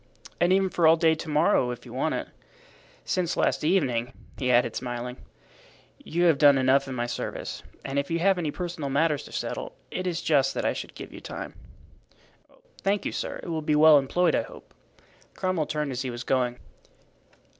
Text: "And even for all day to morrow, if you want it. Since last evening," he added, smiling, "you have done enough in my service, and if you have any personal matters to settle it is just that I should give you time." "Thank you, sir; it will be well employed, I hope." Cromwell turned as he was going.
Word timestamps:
"And 0.39 0.51
even 0.51 0.71
for 0.71 0.87
all 0.87 0.95
day 0.97 1.13
to 1.13 1.29
morrow, 1.29 1.69
if 1.69 1.85
you 1.85 1.93
want 1.93 2.15
it. 2.15 2.27
Since 3.05 3.37
last 3.37 3.63
evening," 3.63 4.13
he 4.39 4.51
added, 4.51 4.75
smiling, 4.75 5.17
"you 6.03 6.23
have 6.23 6.39
done 6.39 6.57
enough 6.57 6.87
in 6.87 6.95
my 6.95 7.05
service, 7.05 7.61
and 7.85 7.99
if 7.99 8.09
you 8.09 8.17
have 8.17 8.39
any 8.39 8.49
personal 8.49 8.89
matters 8.89 9.21
to 9.25 9.31
settle 9.31 9.75
it 9.91 10.07
is 10.07 10.23
just 10.23 10.55
that 10.55 10.65
I 10.65 10.73
should 10.73 10.95
give 10.95 11.13
you 11.13 11.19
time." 11.21 11.53
"Thank 12.81 13.05
you, 13.05 13.11
sir; 13.11 13.41
it 13.43 13.49
will 13.49 13.61
be 13.61 13.75
well 13.75 13.99
employed, 13.99 14.33
I 14.33 14.41
hope." 14.41 14.73
Cromwell 15.35 15.67
turned 15.67 15.91
as 15.91 16.01
he 16.01 16.09
was 16.09 16.23
going. 16.23 16.57